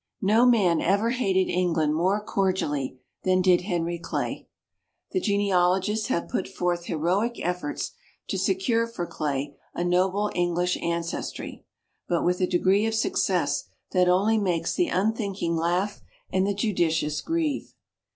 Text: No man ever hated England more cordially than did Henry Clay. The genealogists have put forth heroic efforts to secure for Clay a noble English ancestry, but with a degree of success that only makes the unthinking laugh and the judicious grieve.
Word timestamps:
No 0.23 0.47
man 0.47 0.81
ever 0.81 1.11
hated 1.11 1.47
England 1.47 1.93
more 1.93 2.23
cordially 2.25 2.97
than 3.21 3.39
did 3.39 3.61
Henry 3.61 3.99
Clay. 3.99 4.47
The 5.11 5.19
genealogists 5.21 6.07
have 6.07 6.27
put 6.27 6.47
forth 6.47 6.85
heroic 6.85 7.39
efforts 7.43 7.91
to 8.27 8.39
secure 8.39 8.87
for 8.87 9.05
Clay 9.05 9.55
a 9.75 9.83
noble 9.83 10.31
English 10.33 10.75
ancestry, 10.81 11.65
but 12.07 12.25
with 12.25 12.41
a 12.41 12.47
degree 12.47 12.87
of 12.87 12.95
success 12.95 13.65
that 13.91 14.09
only 14.09 14.39
makes 14.39 14.73
the 14.73 14.87
unthinking 14.87 15.55
laugh 15.55 16.01
and 16.33 16.47
the 16.47 16.55
judicious 16.55 17.21
grieve. 17.21 17.75